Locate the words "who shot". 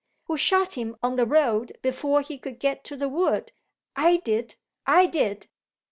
0.23-0.73